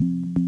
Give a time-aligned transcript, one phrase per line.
[0.00, 0.47] you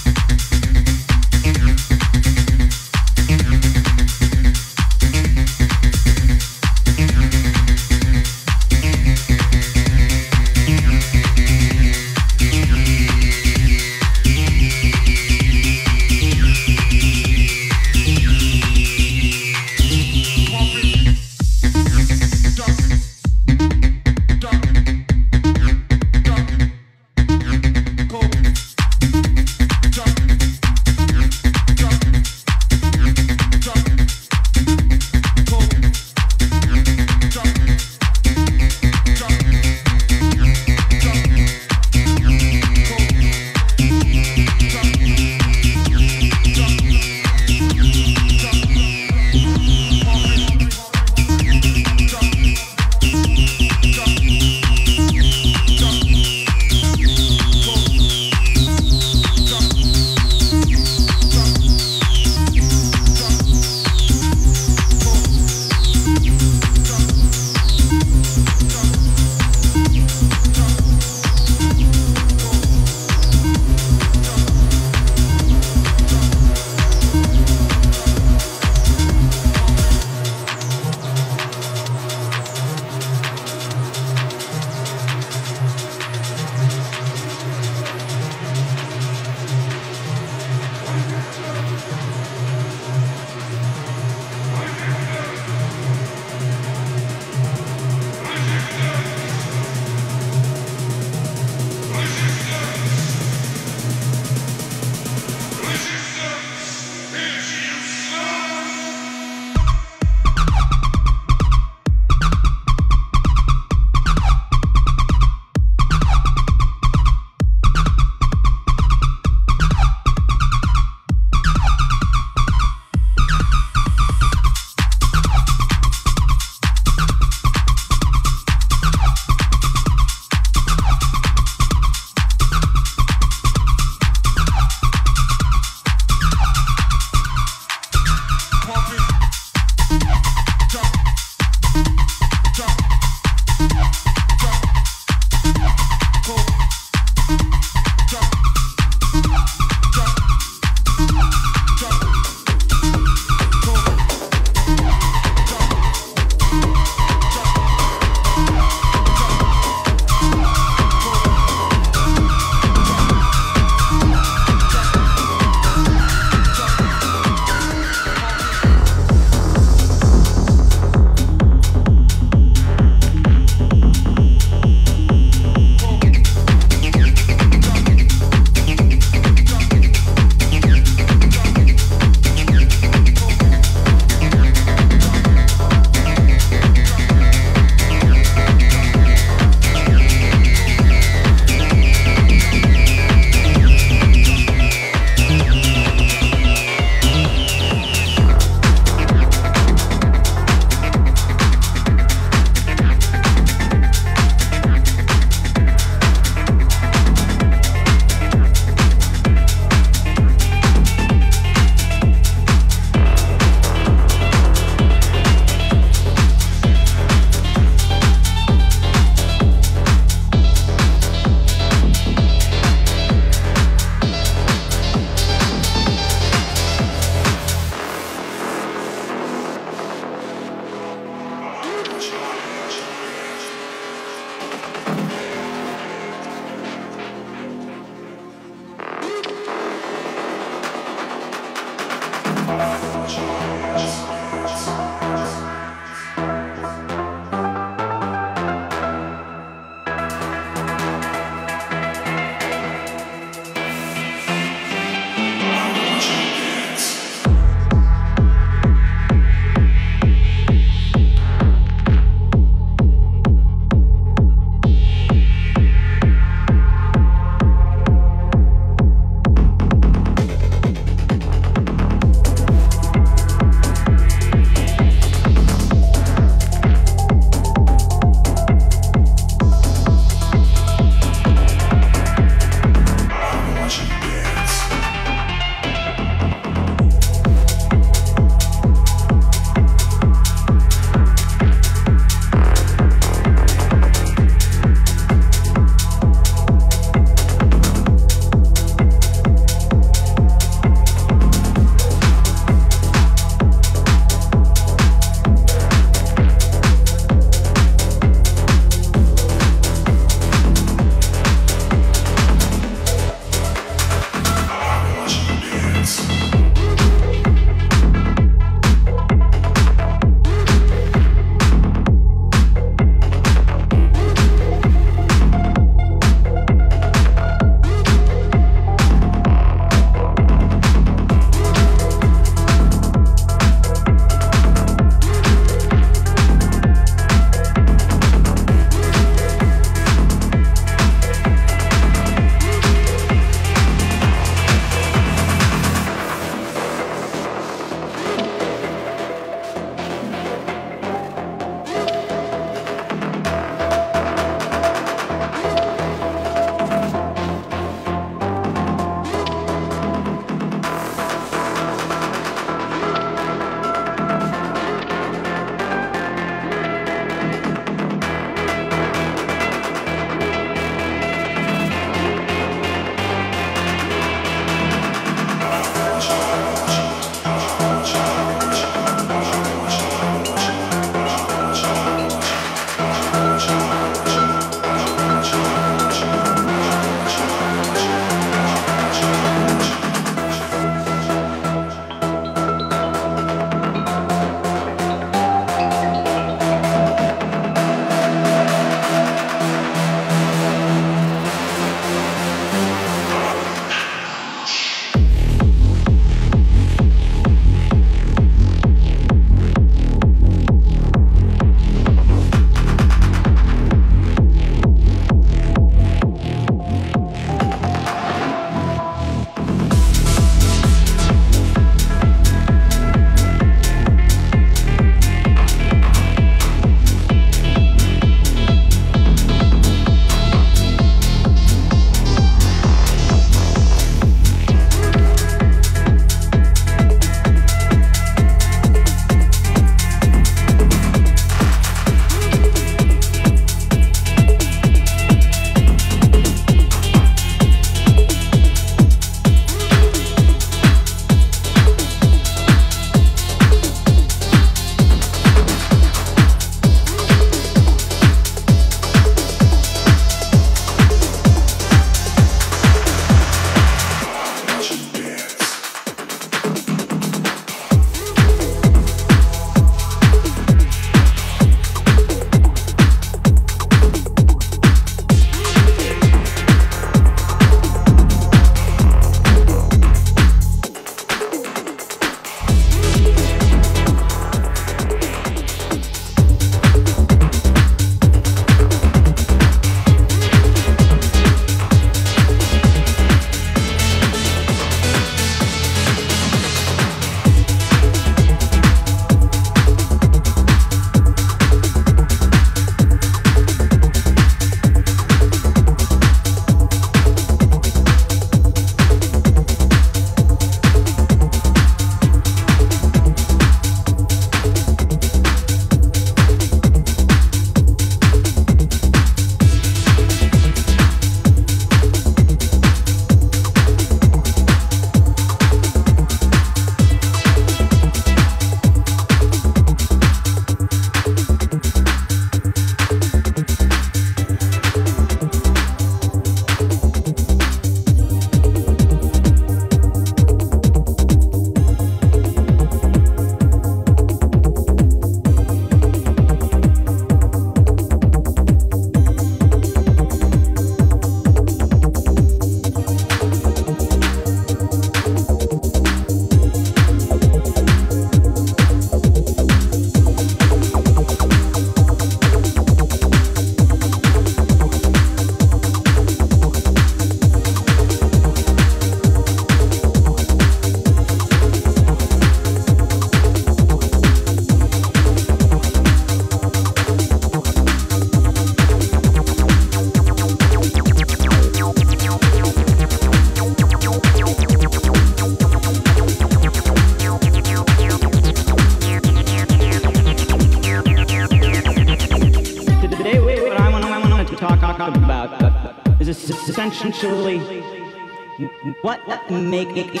[599.54, 600.00] make it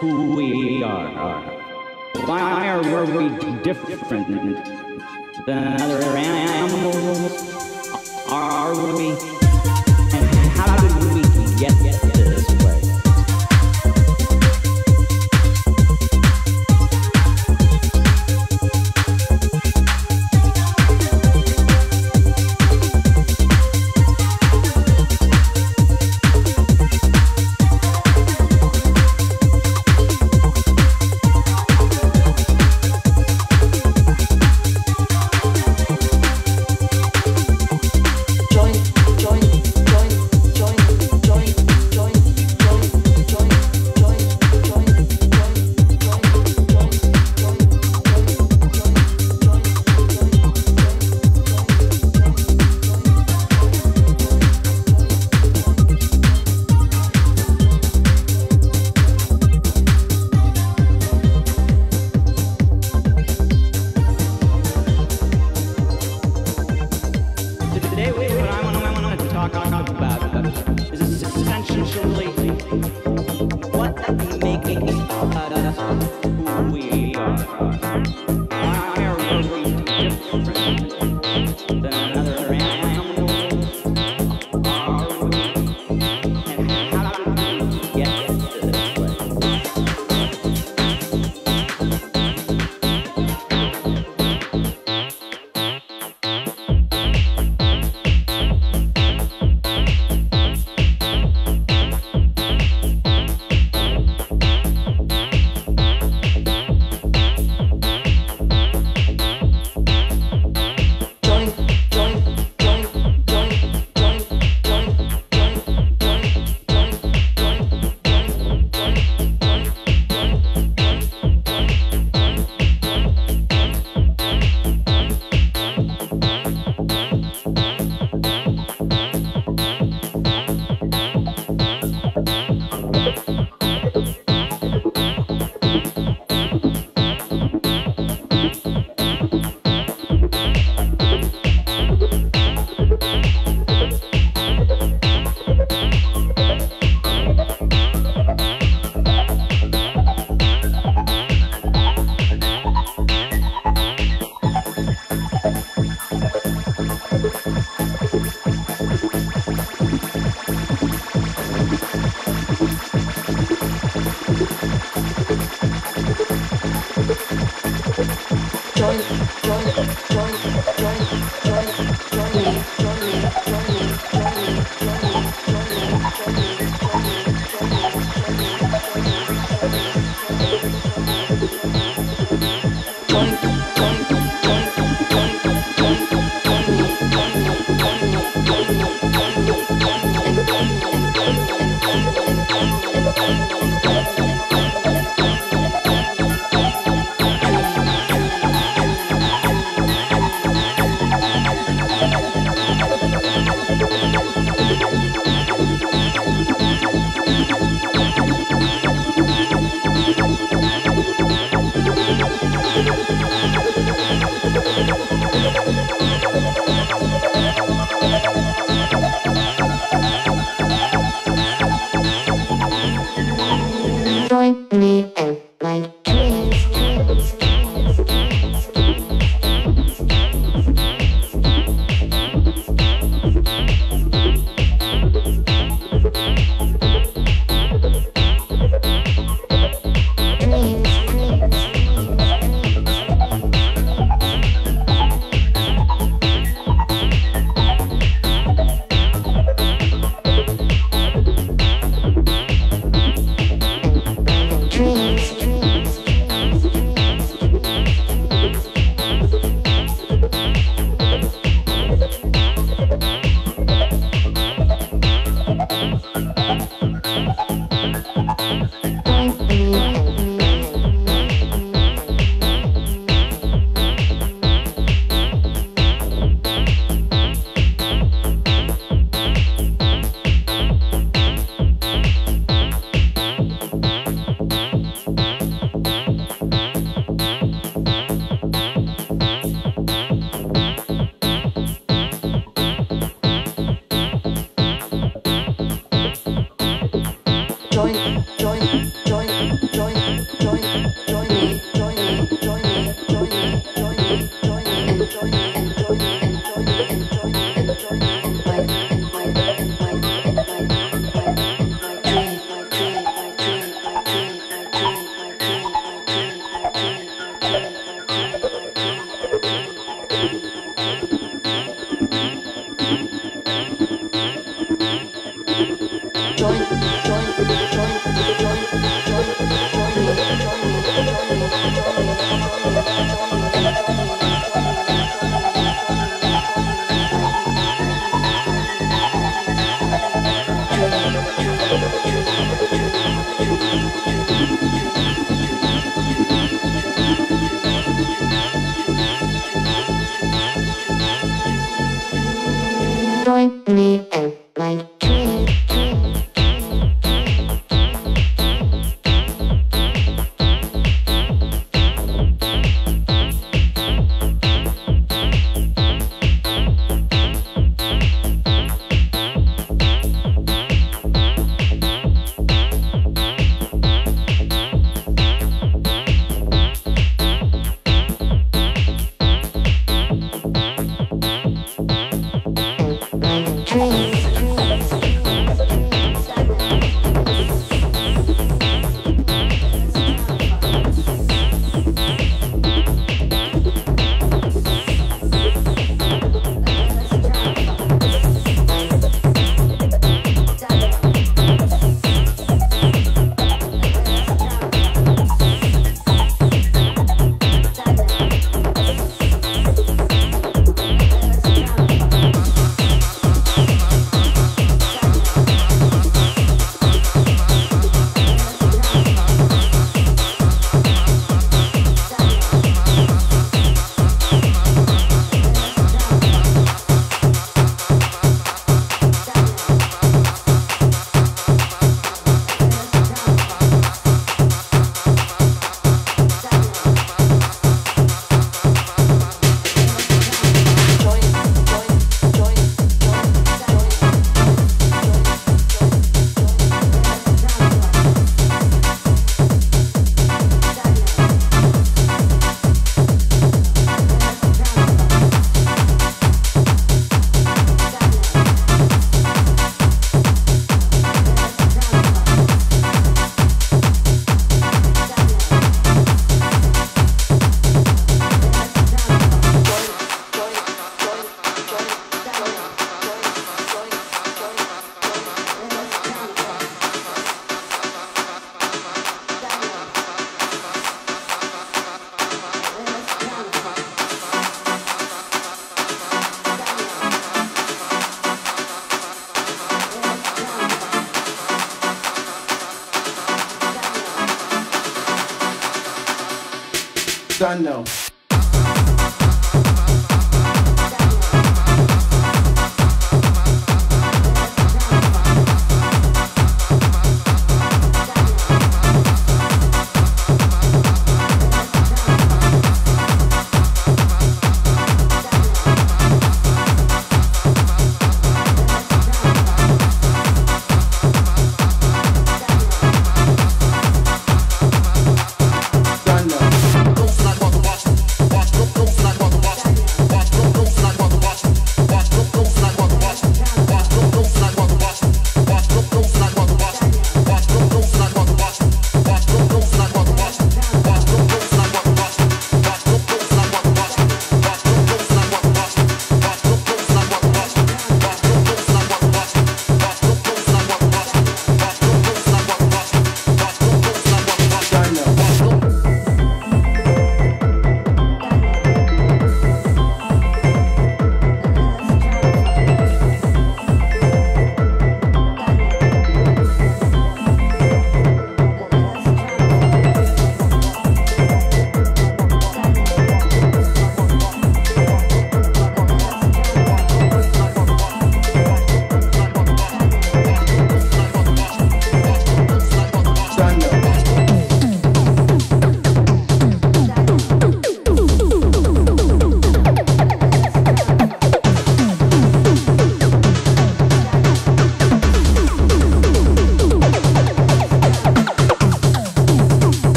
[0.00, 1.44] who we are.
[2.26, 3.28] Why are we
[3.62, 4.79] different?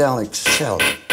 [0.00, 1.09] Psychedelic shell.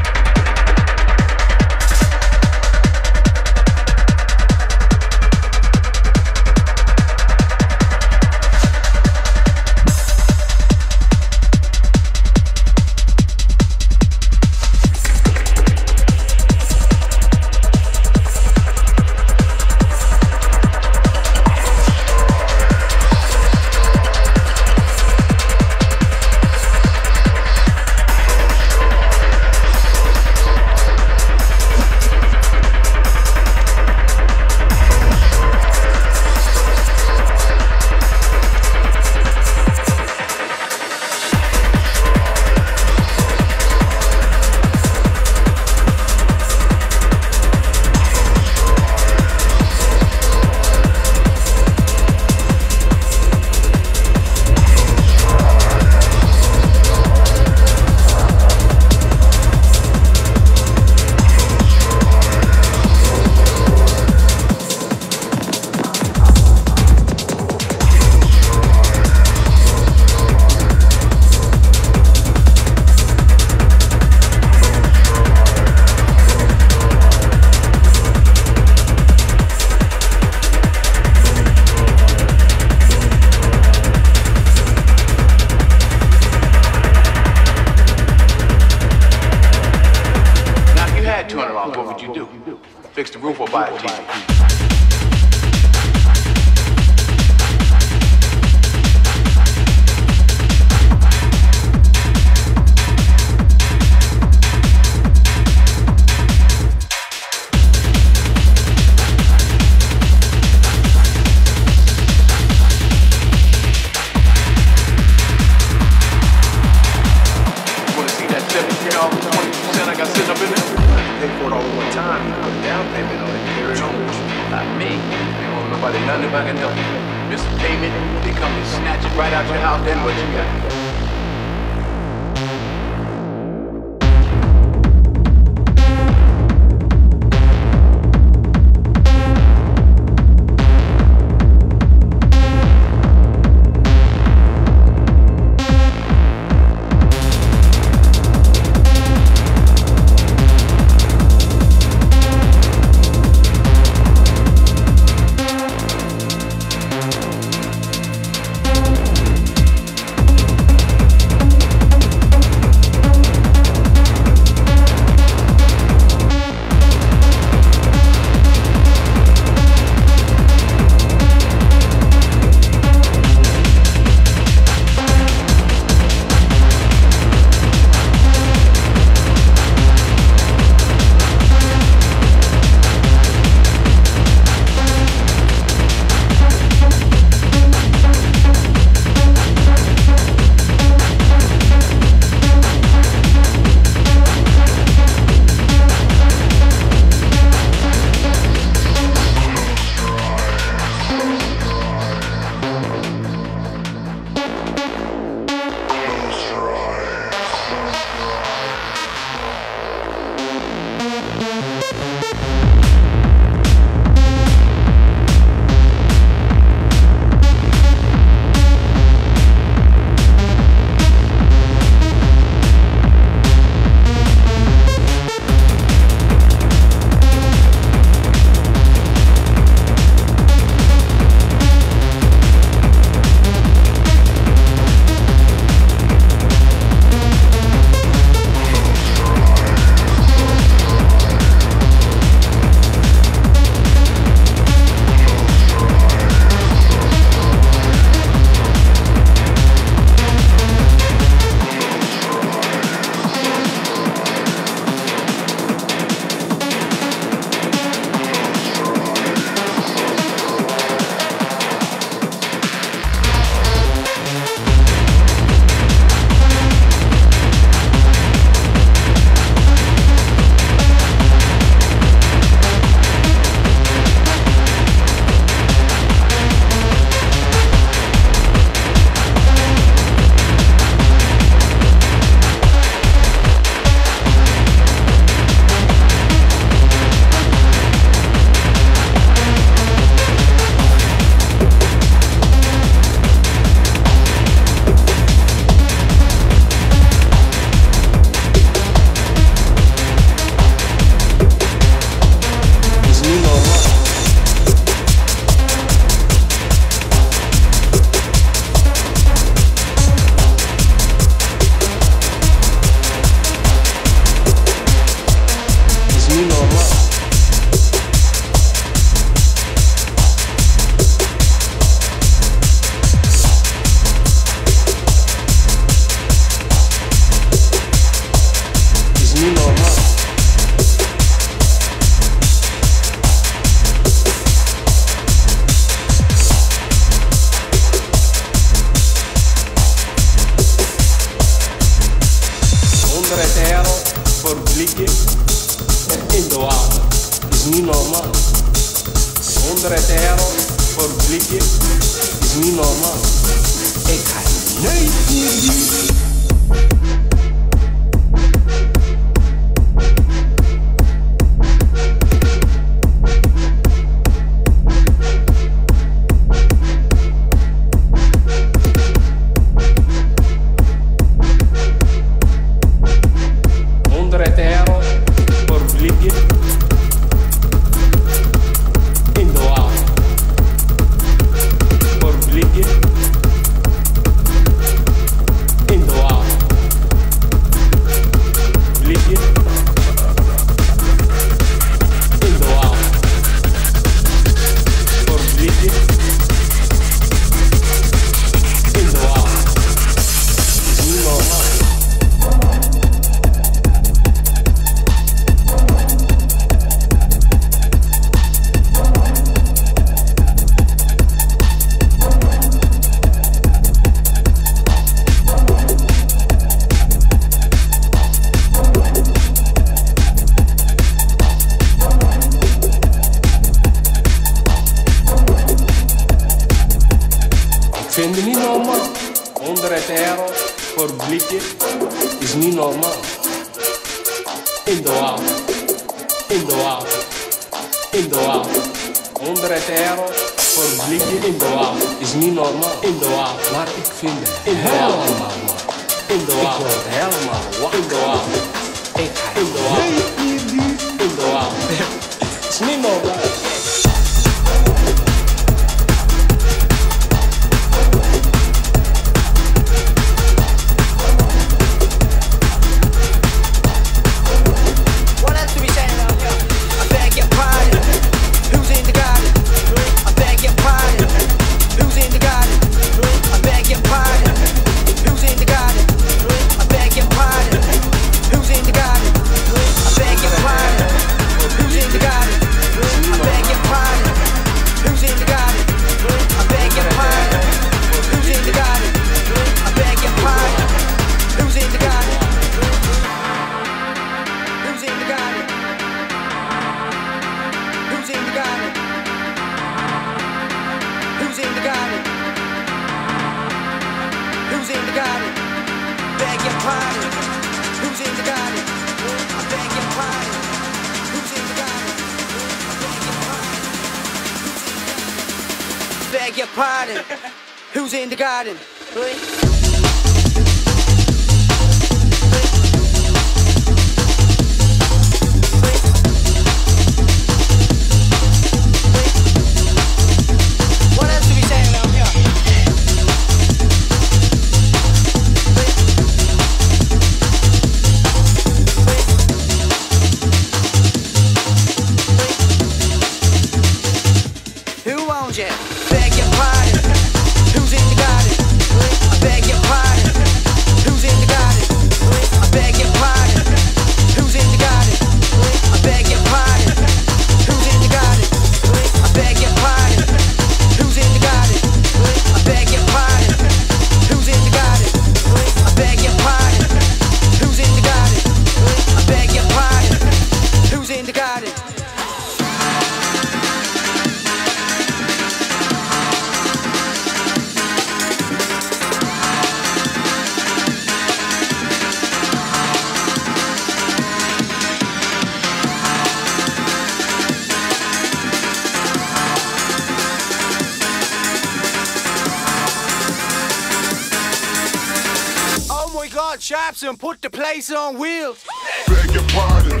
[596.98, 598.64] cops and put the place on wheels.
[599.06, 600.00] Beg your pardon,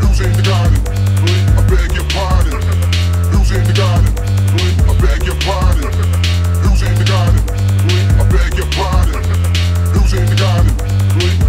[0.00, 0.78] who's in the garden?
[1.56, 2.60] I beg your pardon,
[3.32, 4.12] who's in the garden?
[4.88, 5.92] I beg your pardon,
[6.62, 7.42] who's in the garden?
[8.18, 9.22] I beg your pardon,
[9.92, 10.74] who's in the garden?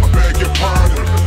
[0.02, 1.19] I beg your pardon.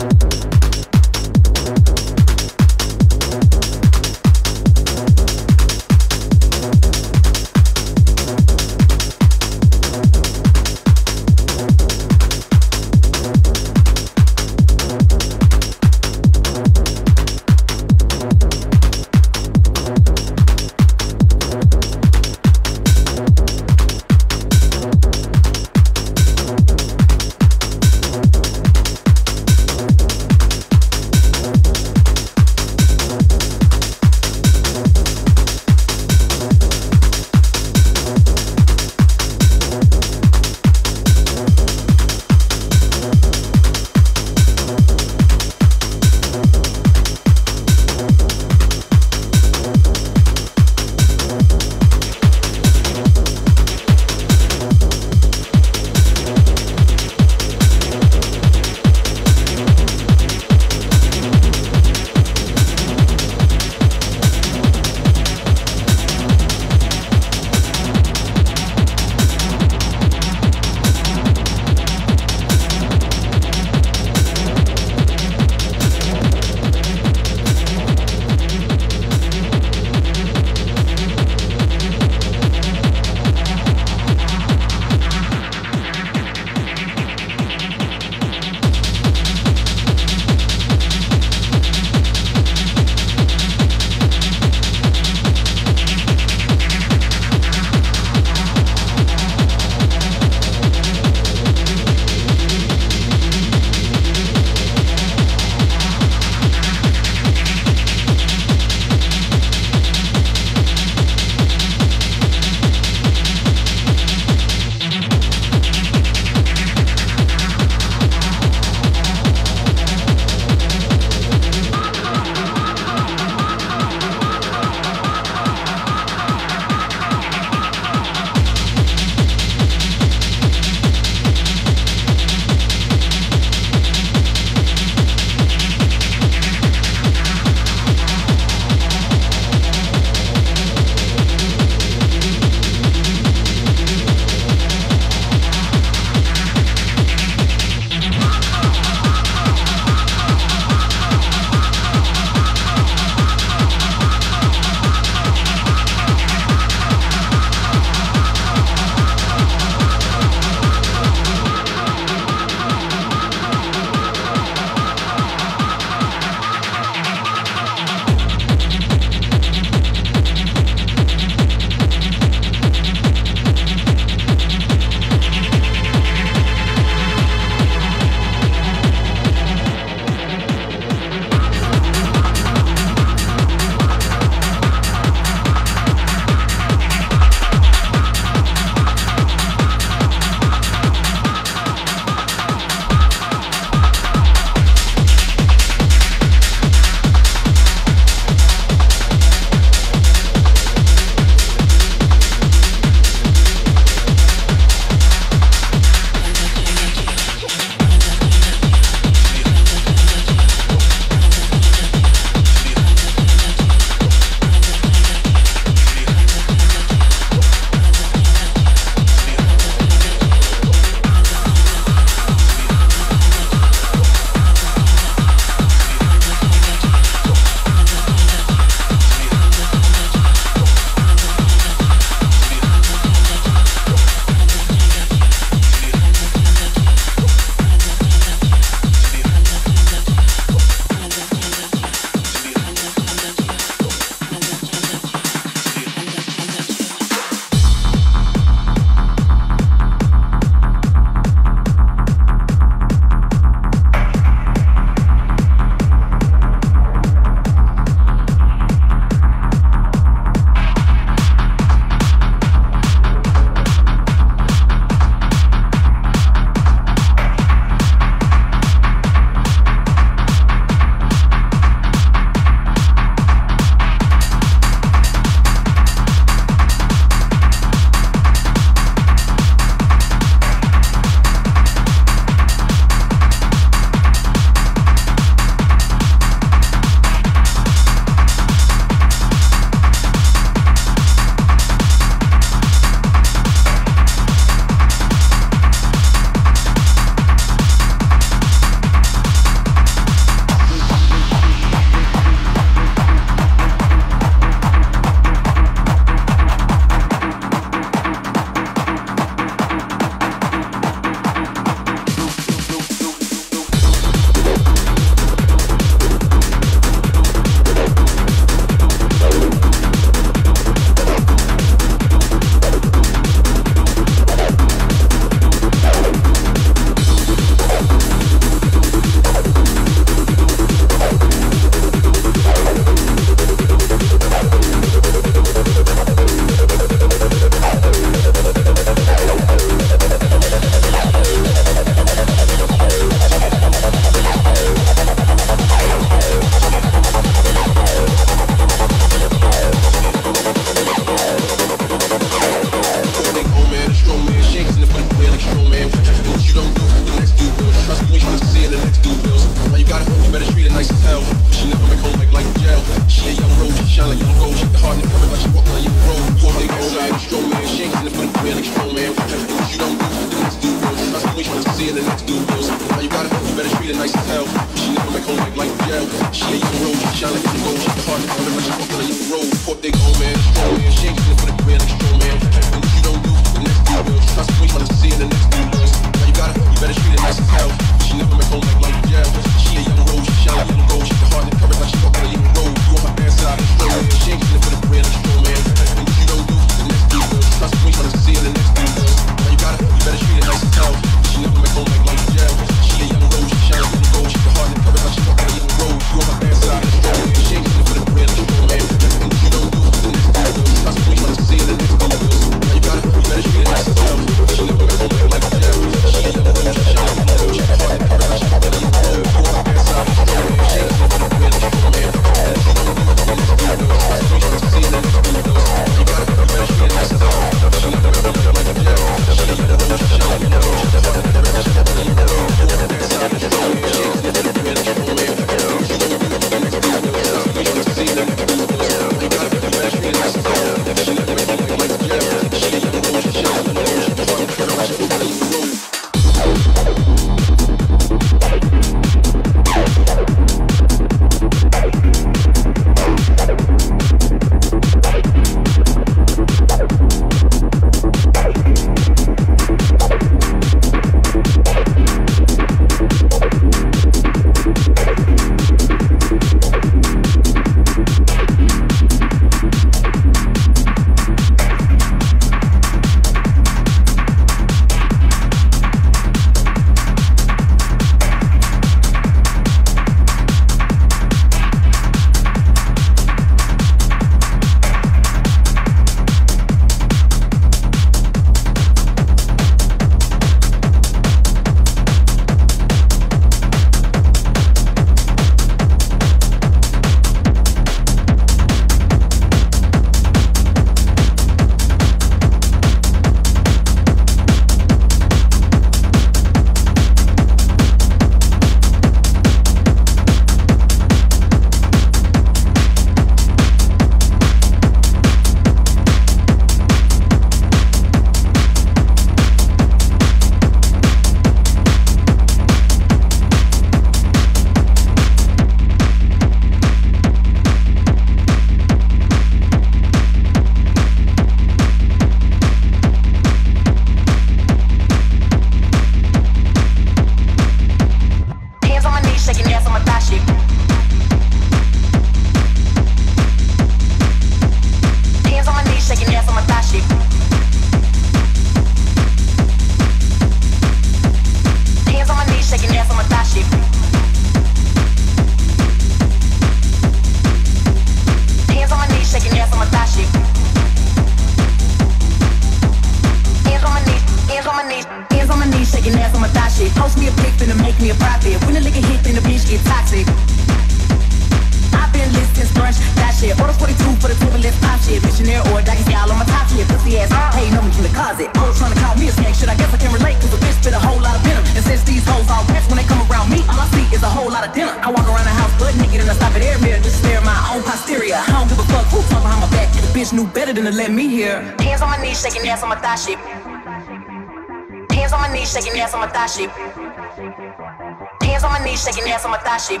[599.86, 600.00] shit.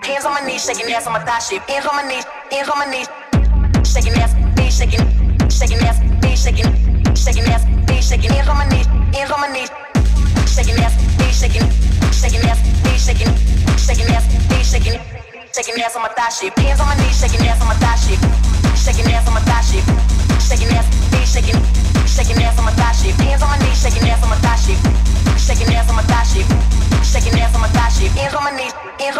[0.00, 1.60] Hands on my knees, shaking ass on my thigh shit.
[1.68, 3.08] Hands on my knees, hands on my knees,
[3.84, 5.04] shaking ass, knees shaking,
[5.50, 6.68] shaking ass, knees shaking,
[7.14, 8.30] shaking ass, knees shaking.
[8.30, 9.70] Hands on my knees, hands on my knees,
[10.48, 11.66] shaking ass, knees shaking,
[12.12, 13.32] shaking ass, knees shaking,
[13.76, 15.00] shaking ass, knees shaking,
[15.52, 16.58] shaking ass on my thigh shit.
[16.58, 18.35] Hands on my knees, shaking ass on my thigh shit.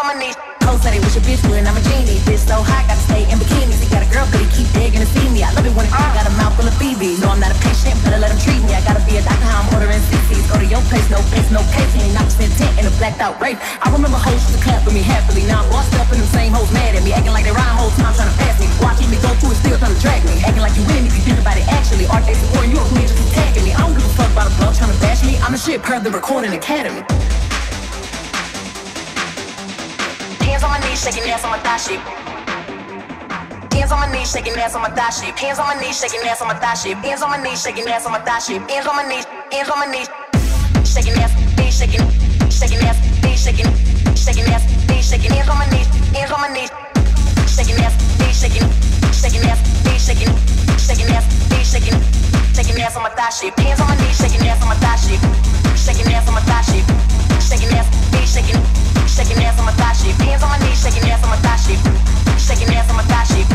[0.07, 0.39] on my knees.
[0.63, 2.19] Hoes say they wish a bitch would, and I'm a genie.
[2.27, 3.83] Bitch so hot, gotta stay in bikinis.
[3.83, 5.43] He got a girl, but he keep begging to see me.
[5.43, 6.15] I love it when a uh.
[6.15, 7.23] got a mouth full of BB.
[7.23, 8.75] No, I'm not a patient, better let him treat me.
[8.75, 10.47] I gotta be a doctor, how I'm ordering sixties.
[10.51, 11.91] Go to your place, no place, no case.
[11.95, 13.59] He ain't opposite tent in a blacked out rape.
[13.83, 15.43] I remember hoes used to clap for me happily.
[15.47, 17.11] Now I'm bossed up and them same hoes mad at me.
[17.11, 18.67] Acting like they rhyme whole time trying to pass me.
[18.83, 20.39] Watching me go through it, still trying to drag me.
[20.43, 22.07] Acting like you winning if you think about it actually.
[22.11, 23.75] Are they supporting you or just attacking me?
[23.75, 25.39] I don't give a fuck about a blog trying to bash me.
[25.43, 27.03] I'm the shit per the recording academy.
[30.57, 32.01] Hands on my knees, shaking ass on my thigh shit.
[33.77, 35.37] Hands on my knees, shaking ass on my thigh shit.
[35.37, 36.97] Hands on my knees, shaking ass on my thigh shit.
[36.97, 38.41] Hands on my knees, shaking ass on my thigh.
[38.41, 40.09] Hands on my knees, hands on my knees.
[40.89, 42.01] Shaking ass, knees shaking,
[42.49, 43.69] shaking ass, knees shaking,
[44.17, 45.29] shaking ass, knees shaking.
[45.37, 46.73] Hands on my knees, hands on my knees.
[47.45, 48.65] Shaking ass, knees shaking,
[49.13, 50.33] shaking ass, knees shaking,
[50.81, 52.01] shaking ass, knees shaking,
[52.57, 53.53] shaking ass on my thigh shit.
[53.61, 55.21] Hands on my knees, shaking ass on my thigh shit.
[55.77, 58.59] Shaking ass on my thigh shit shaking ass, knees shaking,
[59.07, 60.17] shaking ass on my thigh shape.
[60.19, 61.79] Hands on my knees, shaking ass on my thigh shape,
[62.39, 63.47] shaking ass on my thigh shape,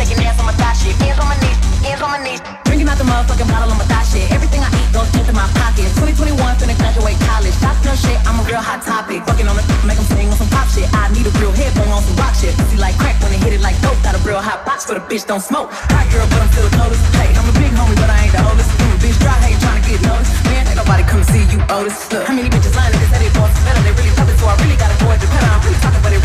[0.00, 0.96] shaking hands on my thigh shit.
[1.04, 2.40] Hands on my knees, hands on my knees.
[2.64, 4.24] Drinking out the motherfucking bottle on my thigh shit.
[4.32, 5.92] Everything I eat goes into my pocket.
[6.00, 7.52] 2021, finna graduate college.
[7.60, 9.20] Shotgun shit, I'm a real hot topic.
[9.28, 10.88] Fucking on the make them sing on some pop shit.
[10.96, 12.56] I need a real headphone on some rock shit.
[12.56, 14.00] Pussy like crack when it hit it like dope.
[14.00, 15.68] Got a real hot box for the bitch don't smoke.
[15.92, 17.04] Hot girl, but I'm still the coldest.
[17.20, 18.72] Hey, I'm a big homie, but I ain't the oldest.
[18.80, 20.32] Mm, bitch, dry, hey, tryna get noticed.
[20.48, 22.08] Man, ain't nobody come see you, oldest.
[22.08, 23.12] Look, how many bitches lying to this?
[23.12, 23.82] That they better.
[23.84, 25.50] They really love it, so I really gotta go at the pedal.
[25.52, 26.19] I'm really talking, but it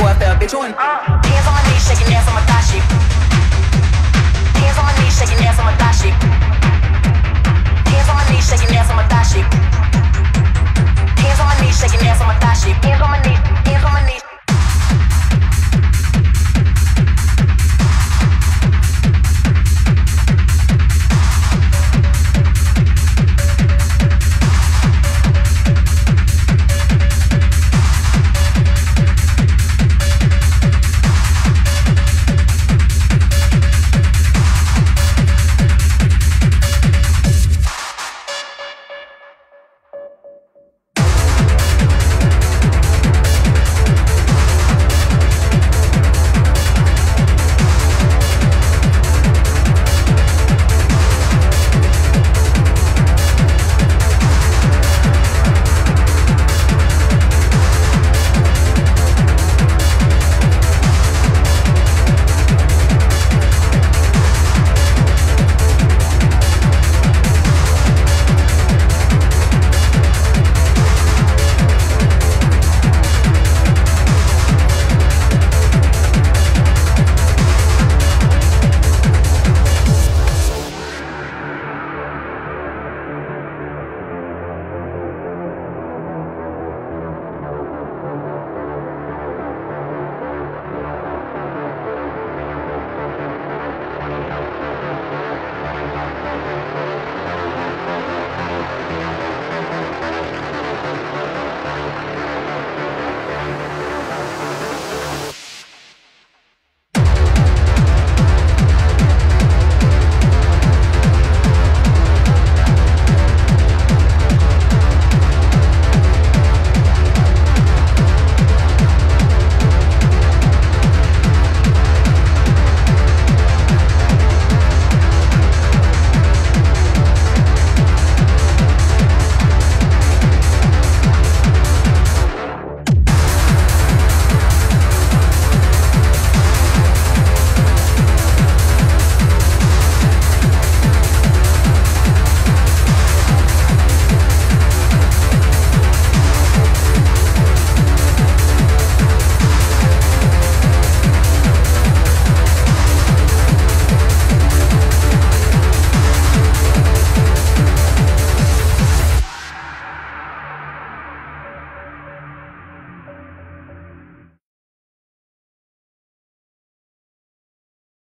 [0.00, 0.72] before fell, bitch, you in.
[0.72, 2.84] Hands on my knees, shaking ass on my thigh shit.
[4.56, 6.14] Hands on my knees, shaking ass on my thigh shit.
[7.92, 9.44] Hands on my knees, shaking ass on my thigh shit.
[11.20, 12.76] Hands on my knees, shaking ass on my thigh shit.
[12.80, 14.29] Hands on my knees, hands on my knees.